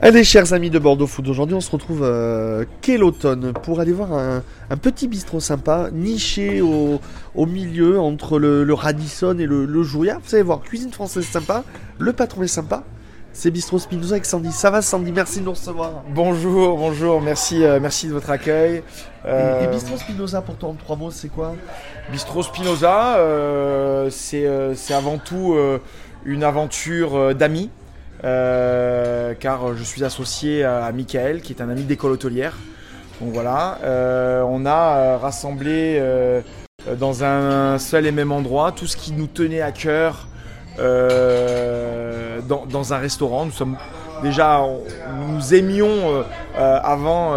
[0.00, 3.92] Allez, chers amis de Bordeaux Food, aujourd'hui on se retrouve euh, quel automne pour aller
[3.92, 7.00] voir un, un petit bistrot sympa, niché au,
[7.36, 10.18] au milieu entre le, le Radisson et le, le Jouria.
[10.24, 11.62] Vous allez voir, cuisine française sympa,
[11.98, 12.82] le patron est sympa.
[13.32, 14.52] C'est Bistrot Spinoza avec Sandy.
[14.52, 15.10] Ça va Sandy?
[15.10, 16.04] Merci de nous recevoir.
[16.14, 18.82] Bonjour, bonjour, merci, euh, merci de votre accueil.
[19.26, 21.54] Euh, Et, et Bistrot Spinoza pour toi en trois mots, c'est quoi?
[22.12, 25.78] Bistro Spinoza, euh, c'est euh, avant tout euh,
[26.24, 27.70] une aventure euh, d'amis,
[28.22, 32.56] euh, car euh, je suis associé à, Michael, qui est un ami d'école hôtelière.
[33.20, 36.02] Donc voilà, euh, on a rassemblé
[36.98, 40.26] dans un seul et même endroit tout ce qui nous tenait à cœur
[42.48, 43.44] dans, un restaurant.
[43.44, 43.76] Nous sommes
[44.22, 44.66] déjà,
[45.28, 46.24] nous aimions
[46.56, 47.34] avant.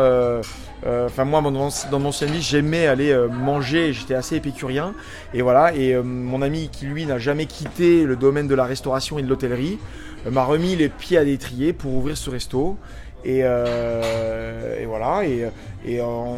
[1.06, 3.94] Enfin moi, dans mon, dans mon ancienne vie, j'aimais aller manger.
[3.94, 4.96] J'étais assez épicurien.
[5.36, 5.76] Et voilà.
[5.76, 9.28] Et mon ami qui lui n'a jamais quitté le domaine de la restauration et de
[9.28, 9.78] l'hôtellerie
[10.32, 12.78] m'a remis les pieds à l'étrier pour ouvrir ce resto.
[13.26, 15.26] Et, euh, et voilà.
[15.26, 15.50] Et,
[15.86, 16.38] et on,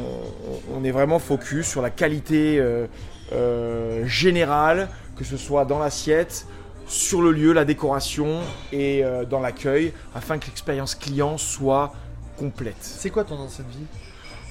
[0.74, 2.88] on est vraiment focus sur la qualité euh,
[3.34, 6.48] euh, générale, que ce soit dans l'assiette,
[6.88, 8.40] sur le lieu, la décoration
[8.72, 11.94] et euh, dans l'accueil, afin que l'expérience client soit
[12.38, 12.78] complète.
[12.80, 13.86] C'est quoi ton ancienne vie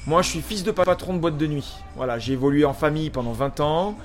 [0.07, 1.75] Moi, je suis fils de patron de boîte de nuit.
[1.97, 3.97] Voilà, j'ai évolué en famille pendant 20 ans.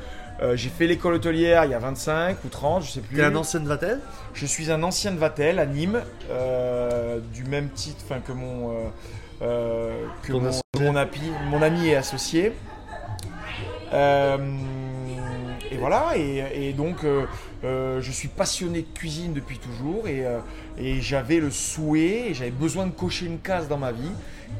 [0.41, 3.15] Euh, j'ai fait l'école hôtelière il y a 25 ou 30, je sais plus.
[3.17, 3.99] T'es un ancienne Vatel?
[4.33, 8.73] Je suis un ancien de Vatel à Nîmes, euh, du même titre enfin, que mon,
[9.41, 12.51] euh, que mon, mon api- mon ami est associé.
[15.71, 17.05] Et voilà, et, et donc
[17.63, 20.23] je suis passionné de cuisine depuis toujours et,
[20.79, 24.11] et j'avais le souhait, et j'avais besoin de cocher une case dans ma vie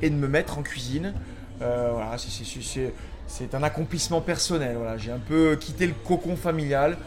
[0.01, 1.13] et de me mettre en cuisine.
[1.59, 2.93] Voilà, c'est-
[3.27, 4.75] c'est- un accomplissement personnel.
[4.77, 4.97] Voilà.
[4.97, 6.97] J'ai un peu quitté le cocon familial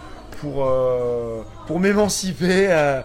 [0.40, 3.00] pour, euh, pour m'émanciper euh,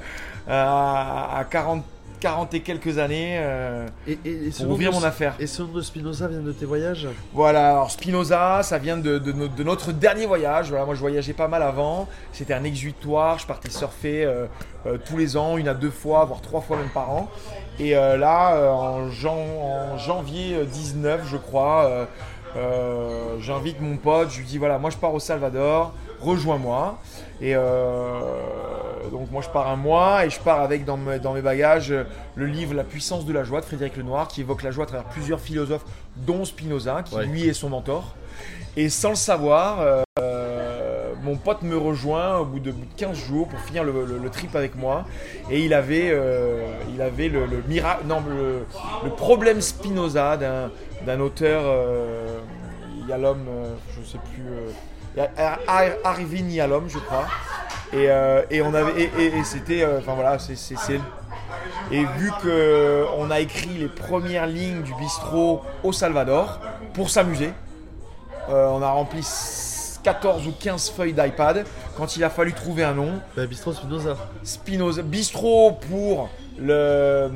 [0.47, 1.83] à, à 40,
[2.19, 5.35] 40 et quelques années euh, et, et, et ce pour ouvrir de- mon affaire.
[5.39, 9.17] Et ce nom de Spinoza vient de tes voyages Voilà, alors Spinoza, ça vient de,
[9.17, 10.69] de no- de notre dernier voyage.
[10.69, 12.07] Voilà, moi je voyageais pas mal avant.
[12.33, 13.39] C'était un exutoire.
[13.39, 14.45] Je partais surfer euh,
[14.85, 17.29] euh, tous les ans, une à deux fois, voire trois fois même par an.
[17.79, 19.37] Et euh, là, euh, en, jan-
[19.93, 21.85] en janvier euh, 19, je crois,
[22.57, 24.29] euh, j'invite mon pote.
[24.31, 26.97] Je lui dis voilà, moi je pars au Salvador, rejoins-moi.
[27.41, 31.33] Et euh, donc moi je pars un mois et je pars avec dans, mes- dans
[31.33, 31.93] mes bagages
[32.35, 34.87] le livre La puissance de la joie de Frédéric Lenoir qui évoque la joie à
[34.87, 35.85] travers plusieurs philosophes
[36.17, 37.25] dont Spinoza qui Ouais.
[37.25, 38.15] lui est son mentor.
[38.77, 40.03] Et sans le savoir, euh,
[41.31, 44.53] mon pote me rejoint au bout de, bout de 15 jours pour finir le, trip
[44.53, 45.05] avec moi.
[45.49, 47.63] Et il avait, euh, il avait le, le
[48.05, 52.39] non, le, problème Spinoza d'un, auteur, euh,
[53.07, 54.43] Yalom, euh, je sais plus,
[55.17, 57.27] euh, Ar- Ar- Arvin Yalom, je crois.
[57.93, 58.07] Et,
[58.49, 60.55] et on avait, et, c'était, enfin voilà, c'est,
[61.91, 66.59] et vu que on a écrit les premières lignes du bistrot au Salvador
[66.93, 67.51] pour s'amuser,
[68.47, 69.23] on a rempli
[70.03, 71.65] 14 ou 15 feuilles d'iPad.
[71.97, 74.17] Quand il a fallu trouver un nom, bah, Bistrot Spinoza.
[74.43, 76.29] Spinoza, bistrot pour
[76.59, 77.29] le,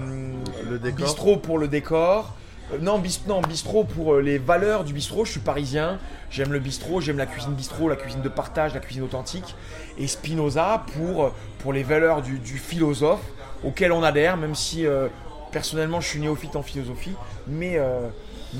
[0.69, 0.95] Le décor.
[0.97, 2.33] bistrot pour le décor.
[2.73, 5.25] Euh, Non, bis- non, bistrot pour euh, les valeurs du bistrot.
[5.25, 5.99] Je suis parisien,
[6.31, 9.55] j'aime le bistrot, j'aime la cuisine bistrot, la cuisine de partage, la cuisine authentique.
[9.97, 13.21] Et Spinoza pour, pour les valeurs du, du philosophe
[13.63, 15.07] auquel on adhère, même si euh,
[15.51, 17.13] personnellement je suis néophyte en philosophie,
[17.47, 18.07] mais, euh,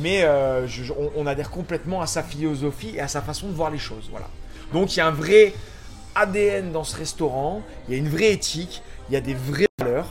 [0.02, 3.54] mais euh, je- on, on adhère complètement à sa philosophie et à sa façon de
[3.54, 4.08] voir les choses.
[4.12, 4.28] Voilà.
[4.74, 5.54] Donc il y a un vrai
[6.16, 9.68] ADN dans ce restaurant, il y a une vraie éthique, il y a des vraies
[9.80, 10.08] valeurs.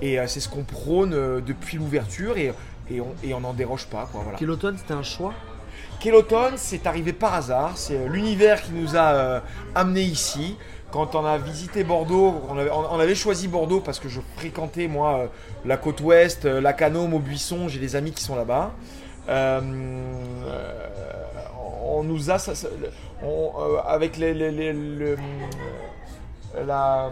[0.00, 2.52] Et euh, c'est ce qu'on prône euh, depuis l'ouverture et,
[2.90, 4.08] et on n'en déroge pas.
[4.12, 4.38] Quoi, voilà.
[4.38, 5.34] Quel automne c'était un choix?
[6.00, 7.76] Quel automne, c'est arrivé par hasard.
[7.76, 9.42] C'est l'univers qui nous a
[9.74, 10.56] amenés ici.
[10.92, 14.20] Quand on a visité Bordeaux, on avait, on- on avait choisi Bordeaux parce que je
[14.36, 15.30] fréquentais moi
[15.66, 18.70] la côte ouest, Lacanau, Maubuisson, j'ai des amis qui sont là-bas.
[19.28, 19.60] Euh,
[21.84, 22.68] on nous a, ça- ça-
[23.22, 23.50] on,
[23.86, 25.16] avec les, les- les- le-
[26.66, 27.10] la,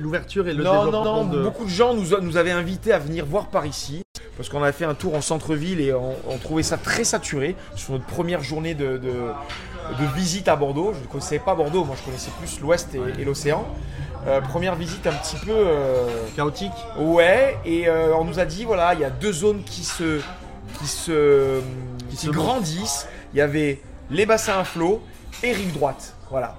[0.00, 1.42] l'ouverture et le non, non, développement non, de...
[1.42, 4.02] beaucoup de gens nous, nous avaient invités à venir voir par ici.
[4.36, 7.56] Parce qu'on a fait un tour en centre-ville et on, on trouvait ça très saturé
[7.74, 9.32] sur notre première journée de, de-
[9.98, 10.92] de visite à Bordeaux.
[10.94, 13.66] Je ne connaissais pas Bordeaux, moi je connaissais plus l'ouest et, et l'océan.
[14.28, 15.50] Euh, première visite un petit peu.
[15.52, 19.62] euh, Chaotique Ouais, et euh, on nous a dit voilà, il y a deux zones
[19.64, 20.20] qui se
[20.78, 21.60] qui se
[22.10, 23.06] Qui qui, se grandissent.
[23.34, 23.80] Il y avait
[24.10, 25.02] les bassins à flot
[25.42, 26.14] et rive droite.
[26.30, 26.56] Voilà.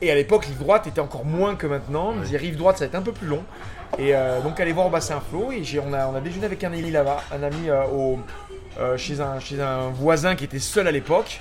[0.00, 2.14] Et à l'époque, rive droite était encore moins que maintenant.
[2.24, 3.42] Dit rive droite, ça va être un peu plus long.
[3.98, 5.50] Et euh, donc aller voir au bassin à flot.
[5.52, 8.18] Et on a, on a déjeuné avec un ami là-bas, un ami euh, au,
[8.78, 11.40] euh, chez, un, chez un voisin qui était seul à l'époque.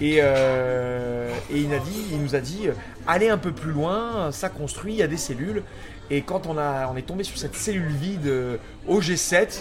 [0.00, 2.68] Et, euh, et il, a dit, il nous a dit,
[3.06, 5.62] allez un peu plus loin, ça construit, il y a des cellules.
[6.10, 8.56] Et quand on, a, on est tombé sur cette cellule vide euh,
[8.88, 9.60] au G7,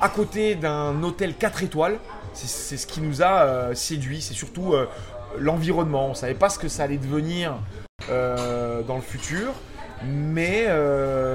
[0.00, 1.98] à côté d'un hôtel 4 étoiles,
[2.34, 4.20] c'est ce qui nous a euh, séduit.
[4.20, 4.88] C'est surtout euh,
[5.38, 6.06] l'environnement.
[6.06, 7.56] On ne savait pas ce que ça allait devenir
[8.10, 9.52] euh, dans le futur.
[10.04, 10.68] Mais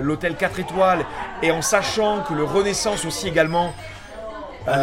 [0.02, 1.06] l'hôtel 4 étoiles,
[1.42, 3.74] et en sachant que le Renaissance aussi également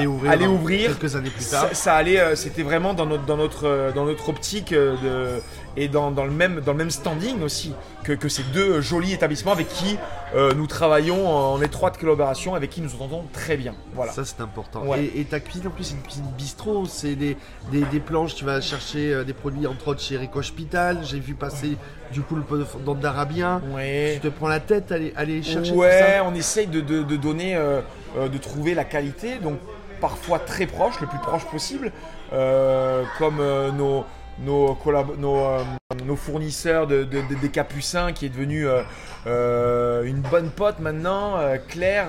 [0.06, 0.32] ouvrir.
[0.32, 1.68] allait ouvrir, Quelques années plus tard.
[1.68, 5.40] ça, ça allait, c'était vraiment dans notre, dans notre, dans notre optique de,
[5.76, 7.74] et dans, dans le même, dans le même standing aussi
[8.04, 9.96] que, que ces deux jolis établissements avec qui
[10.34, 13.74] euh, nous travaillons en étroite collaboration, avec qui nous entendons très bien.
[13.94, 14.12] Voilà.
[14.12, 14.82] Ça c'est important.
[14.84, 15.04] Ouais.
[15.14, 17.36] Et, et ta cuisine en plus c'est une cuisine bistrot, c'est des,
[17.70, 21.20] des, des planches, tu vas chercher euh, des produits entre autres chez Rico Hospital, j'ai
[21.20, 21.76] vu passer
[22.12, 23.62] du coup le fondant d'Arabien.
[23.74, 24.18] Ouais.
[24.20, 26.80] Tu te prends la tête à aller, aller chercher tout Ouais, ça on essaye de,
[26.80, 27.80] de- de donner, euh,
[28.16, 29.58] de trouver la qualité, donc
[30.00, 31.92] parfois très proche, le plus proche possible,
[33.18, 33.36] comme
[33.76, 34.04] nos,
[34.44, 35.62] nos, euh,
[36.06, 38.82] nos fournisseurs de, de- de- des Capucins, qui est devenu euh,
[39.26, 41.38] euh, une bonne pote maintenant,
[41.68, 42.08] Claire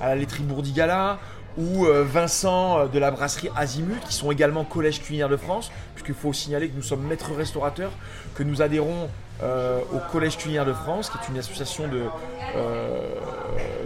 [0.00, 1.18] à la laiterie Bourdigala,
[1.56, 6.32] ou Vincent de la brasserie Azimut, qui sont également collège culinaire de France, puisqu'il faut
[6.32, 7.90] signaler que nous sommes maîtres restaurateurs,
[8.36, 9.08] que nous adhérons
[9.42, 12.02] au Collège culinaire de France, qui est une association de,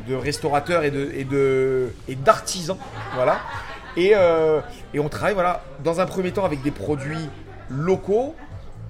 [0.07, 2.77] de restaurateurs et et de et d'artisans,
[3.15, 3.39] voilà.
[3.97, 4.13] Et,
[4.95, 7.29] et on travaille, voilà, dans un premier temps avec des produits
[7.71, 8.35] locaux.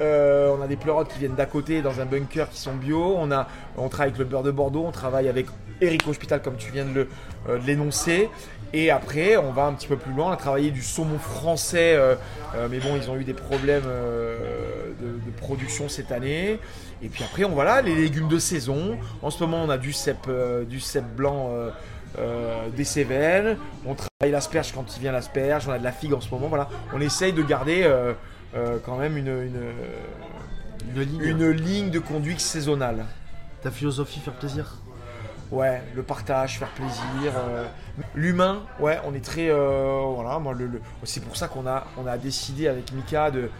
[0.01, 3.15] Euh, on a des pleurotes qui viennent d'à côté dans un bunker qui sont bio.
[3.19, 3.47] On, a,
[3.77, 4.85] travaille avec le beurre de Bordeaux.
[4.87, 5.47] On travaille avec
[5.81, 8.29] Eric Hospital, comme tu viens euh, de l'énoncer.
[8.73, 10.29] Et après, on va un petit peu plus loin.
[10.29, 12.17] On a travaillé du saumon français, euh,
[12.71, 16.59] mais bon, ils ont eu des problèmes de, production cette année.
[17.03, 18.97] Et puis après, on voilà les légumes de saison.
[19.21, 20.27] En ce moment, on a du cèpe
[21.17, 21.51] blanc.
[22.75, 26.21] des Cévennes, on travaille l'asperge quand il vient l'asperge, on a de la figue en
[26.21, 26.69] ce moment, voilà.
[26.95, 27.87] On essaye de garder
[28.54, 29.60] euh, quand même une, une,
[30.94, 31.22] Une ligne.
[31.22, 33.04] une ligne de conduite saisonnale.
[33.62, 34.76] Ta philosophie, faire plaisir.
[35.50, 37.66] Ouais, le partage, faire plaisir, euh,
[38.14, 41.87] l'humain, ouais, on est très, euh, voilà, moi, le, le- c'est pour ça qu'on a,
[41.99, 43.50] on a décidé avec Mika de-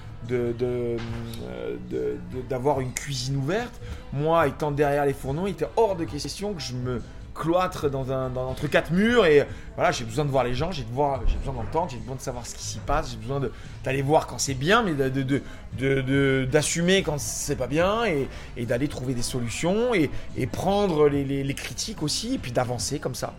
[2.49, 3.79] d'avoir une cuisine ouverte.
[4.13, 7.03] Moi, étant derrière les fourneaux, il était hors de question que je me
[7.35, 9.47] cloître dans un, dans- entre quatre murs et
[9.77, 11.19] voilà, j'ai besoin de voir les gens, j'ai, besoin
[11.55, 13.51] d'entendre, j'ai besoin de savoir ce qui s'y passe, j'ai besoin de,
[13.85, 15.43] d'aller voir quand c'est bien, mais de, de- de-
[15.79, 20.47] de- de- d'assumer quand c'est pas bien et, et d'aller trouver des solutions et, et
[20.47, 23.33] prendre les, les- les critiques aussi et puis d'avancer comme ça.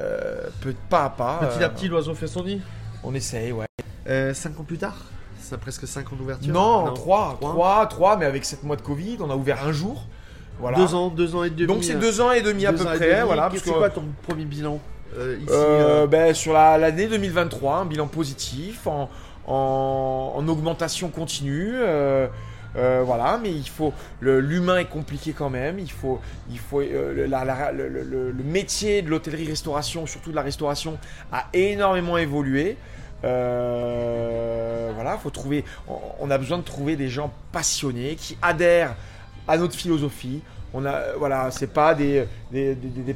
[0.00, 1.38] Euh, peu, pas à pas.
[1.38, 2.60] Petit euh, à petit, l'oiseau fait son nid.
[3.02, 3.66] on essaye, ouais.
[4.06, 4.96] Euh, cinq ans plus tard
[5.40, 7.50] Ça a presque 5 ans d'ouverture Non, 3, trois.
[7.52, 10.06] 3, 3, mais avec 7 mois de Covid, on a ouvert un jour.
[10.60, 10.78] Voilà.
[10.78, 11.66] Deux ans, deux ans et demi.
[11.66, 13.20] Donc c'est euh, deux ans et demi à peu près, demi.
[13.26, 13.48] voilà.
[13.50, 14.78] Qu'est-ce- parce C'est que- quoi ton premier bilan
[15.18, 19.08] euh, ici Euh, ben, sur la- l'année 2023, un bilan positif, en,
[19.46, 21.72] en- en augmentation continue.
[22.76, 25.80] euh, voilà, mais il faut l'humain est compliqué quand même.
[25.80, 26.20] Il faut,
[26.52, 30.42] il faut le, la- la- le- le- le- le métier de l'hôtellerie-restauration, surtout de la
[30.42, 30.96] restauration,
[31.32, 32.76] a énormément évolué.
[34.94, 35.64] Voilà, faut trouver.
[35.88, 38.94] On, on a besoin de trouver des gens passionnés qui adhèrent
[39.48, 40.40] à notre philosophie.
[40.72, 42.26] On a, euh, voilà, c'est pas des,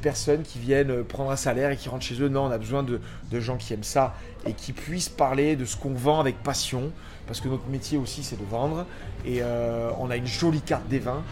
[0.03, 2.29] personnes qui viennent prendre un salaire et qui rentrent chez eux.
[2.29, 3.00] Non, on a besoin de,
[3.41, 4.15] gens qui aiment ça
[4.47, 6.91] et qui puissent parler de ce qu'on vend avec passion.
[7.26, 8.87] Parce que notre métier aussi, c'est de vendre.
[9.25, 11.23] Et euh, on a une jolie carte des vins,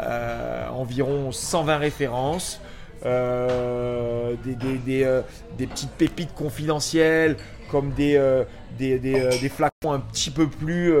[0.00, 2.60] euh, environ 120 références.
[3.04, 5.22] euh, euh,
[5.58, 7.36] des petites pépites confidentielles
[7.70, 8.44] comme des, euh,
[8.78, 10.92] des, des, euh, des flacons un petit peu plus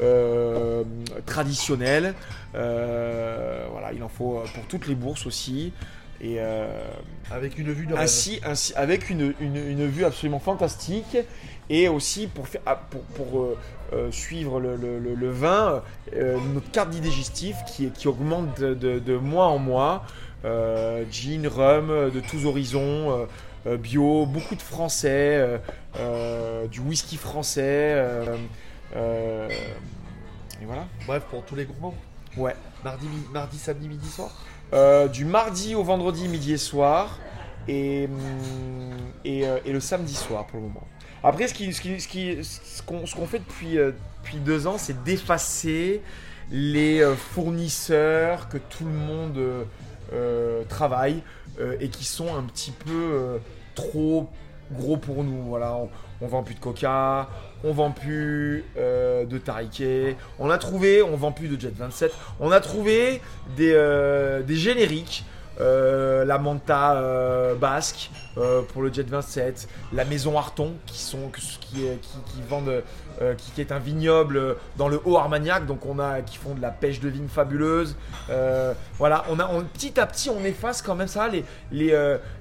[0.00, 0.84] euh,
[1.26, 2.14] traditionnels.
[2.52, 5.72] Voilà, il en faut pour toutes les bourses aussi.
[6.20, 6.38] Et
[7.30, 11.18] Avec une vue de ainsi, ainsi, avec une, une, une vue absolument fantastique
[11.68, 13.48] et aussi pour, faire, ah, pour, pour,
[14.10, 15.82] suivre le, le- le- le vin,
[16.54, 20.04] notre carte digestif qui, qui augmente de, de- de mois en mois.
[21.10, 23.26] Gin, rhum, de tous horizons,
[23.66, 25.60] bio, beaucoup de français,
[26.68, 27.62] du whisky français.
[27.62, 28.36] euh,
[28.96, 29.48] euh,
[30.62, 30.86] et voilà.
[31.06, 31.94] Bref, pour tous les gourmands.
[32.36, 32.54] Ouais.
[32.84, 34.30] Mardi, mardi samedi, midi, soir
[34.72, 37.18] Euh, du mardi au vendredi midi et soir
[37.68, 40.86] et, hum, et, euh, et le samedi soir pour le moment.
[41.22, 45.02] Après, ce qu'on ce qui, ce qui, ce fait depuis, euh, depuis deux ans, c'est
[45.04, 46.02] d'effacer
[46.50, 49.64] les euh, fournisseurs que tout le monde euh,
[50.12, 51.22] euh, travaille
[51.58, 53.38] euh, et qui sont un petit peu euh,
[53.74, 54.28] trop
[54.72, 55.42] gros pour nous.
[55.44, 55.76] Voilà,
[56.20, 57.28] on, vend plus de coca,
[57.62, 62.12] on vend plus euh, de Tariquet, on a trouvé, on vend plus de Jet 27,
[62.40, 63.20] on a trouvé
[63.56, 65.24] des, euh, des génériques
[65.60, 71.30] euh, la Manta euh, basque euh, pour le Jet 27, la Maison Arton qui sont
[71.60, 72.82] qui, est- qui, qui vendent
[73.38, 76.60] qui, qui est un vignoble dans le Haut Armagnac, donc on a qui font de
[76.60, 77.94] la pêche de vigne fabuleuse.
[78.98, 81.92] Voilà, on a on- petit à petit on efface quand même ça les les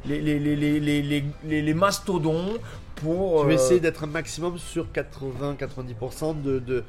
[0.06, 2.54] les, les, les, les, les, les- les- les mastodons
[2.96, 6.84] pour Tu essaies d'être un maximum sur 80-90% de, de,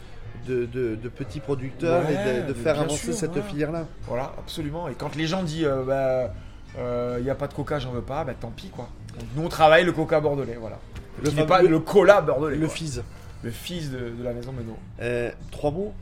[0.46, 3.46] de, de- de petits producteurs Ouais, et de, faire avancer sûr, cette voilà.
[3.48, 3.84] filière-là.
[4.06, 4.88] Voilà, absolument.
[4.88, 6.32] Et quand les gens disent euh, bah
[7.18, 8.88] il n'y a pas de coca, j'en veux pas, bah tant pis quoi.
[9.18, 10.78] Donc, nous on travaille le coca bordelais, voilà.
[11.22, 12.56] Le fameux- pas le cola bordelais.
[12.56, 13.00] Le fils.
[13.44, 14.76] le fils de, de la maison Menot.
[15.00, 15.92] Euh, trois mots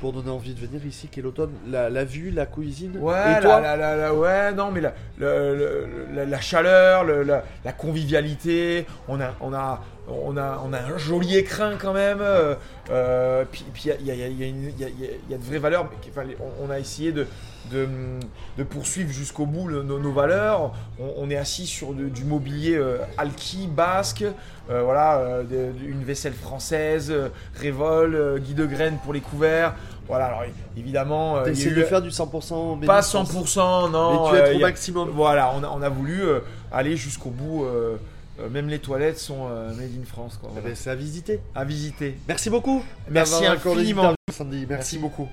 [0.00, 2.96] pour donner envie de venir ici, quel automne la, la vue, la cuisine.
[2.98, 7.42] Ouais, et toi la, la- la- ouais, non, mais la, la- la chaleur, le- la,
[7.64, 12.18] la convivialité, on a, on a, on a, on a un joli écrin quand même.
[12.20, 12.54] euh,
[12.90, 14.54] euh, puis, il y a, y a- y
[15.30, 15.84] y a- de vraies valeurs.
[15.84, 16.28] mais enfin,
[16.60, 17.26] on, on a essayé de,
[17.72, 17.88] de,
[18.58, 20.72] de poursuivre jusqu'au bout le- nos, nos valeurs.
[21.00, 24.24] On, on est assis sur de- du mobilier euh, alki, basque,
[24.70, 27.12] euh, voilà, de- une vaisselle française,
[27.58, 29.74] Révol, Guy de Graines pour les couverts.
[30.06, 30.42] Voilà, alors
[30.76, 33.30] évidemment, euh, eu- de faire du 100% made pas in France.
[33.32, 34.30] 100%, non.
[34.32, 35.08] Mais tu es au maximum.
[35.10, 36.20] Voilà, on a, on a voulu
[36.70, 37.64] aller jusqu'au bout.
[38.40, 40.50] Euh, même les toilettes sont euh, made in France, quoi.
[40.56, 41.40] Eh ben, C'est à visiter.
[41.54, 42.16] À visiter.
[42.28, 42.82] Merci beaucoup.
[43.08, 44.14] Merci infiniment.
[44.68, 45.28] Merci beaucoup.